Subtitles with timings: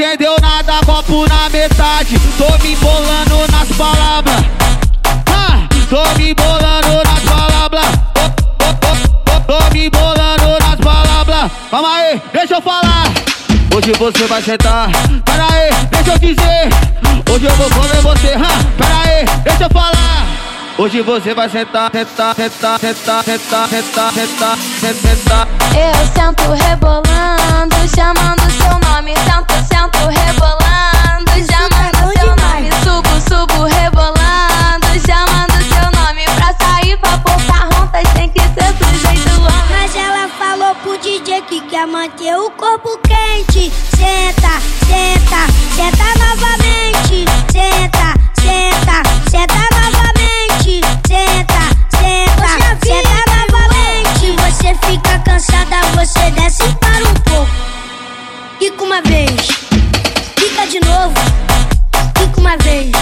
[0.00, 2.18] entendeu nada, copo na metade.
[2.36, 4.44] Tô me embolando nas palavras.
[5.26, 7.86] Ah, tô me embolando nas palavras.
[8.16, 8.30] Oh,
[8.64, 11.50] oh, oh, tô me embolando nas palavras.
[11.70, 13.04] Calma aí, deixa eu falar.
[13.74, 14.90] Hoje você vai sentar.
[15.24, 16.68] Pera aí, deixa eu dizer.
[17.30, 18.34] Hoje eu vou comer você.
[18.34, 20.26] Ah, pera aí, deixa eu falar.
[20.78, 24.58] Hoje você vai sentar, sentar, sentar, sentar, sentar, sentar, sentar,
[24.94, 25.48] sentar.
[25.74, 26.54] Eu sento
[41.50, 43.72] que quer manter o corpo quente.
[43.96, 47.24] Senta, senta, senta novamente.
[47.50, 50.80] Senta, senta, senta novamente.
[51.08, 51.62] Senta,
[51.98, 52.50] senta,
[52.86, 54.30] senta novamente.
[54.38, 57.50] Você fica cansada, você desce e para um pouco.
[58.60, 59.48] Fica uma vez,
[60.38, 61.14] fica de novo.
[62.16, 62.92] Fica uma vez,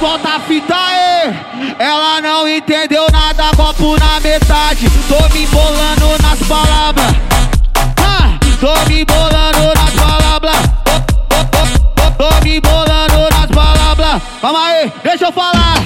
[0.00, 1.34] Volta a fita aí.
[1.78, 4.90] Ela não entendeu nada, copo na metade.
[5.08, 7.14] Tô me embolando nas palavras.
[7.98, 10.56] Ah, tô me embolando nas palavras.
[10.86, 11.00] Oh,
[11.32, 14.22] oh, oh, tô me embolando nas palavras.
[14.42, 15.76] Calma aí, deixa eu falar.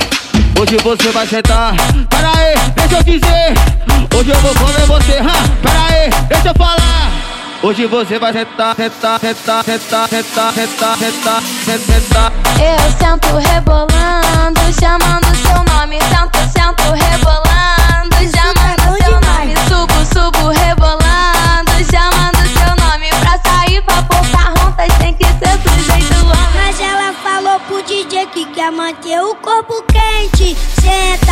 [0.61, 1.75] Hoje você vai sentar.
[2.11, 3.55] Pera aí, deixa eu dizer.
[4.17, 5.19] Hoje eu vou comer você.
[5.19, 6.98] Ah, pera aí, deixa eu falar.
[7.61, 12.33] Hoje você vai sentar, sentar, sentar, sentar, sentar, sentar, sentar, sentar.
[12.55, 15.99] Eu sento rebolando, chamando seu nome.
[16.03, 19.55] Sento, sento rebolando, é chamando seu nome.
[19.67, 23.09] Subo, subo rebolando, chamando seu nome.
[23.19, 26.65] Pra sair pra Pocahontas tem que ser do jeito homem.
[26.65, 30.57] Mas ela falou pro DJ que quer manter o corpo quente.
[30.81, 31.28] Senta.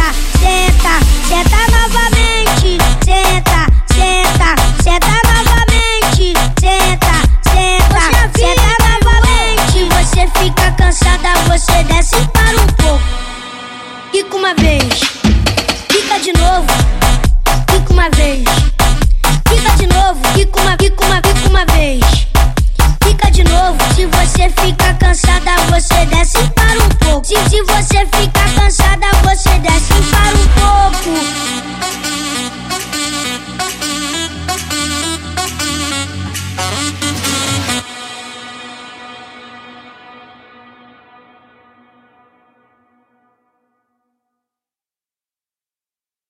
[24.99, 25.26] canción.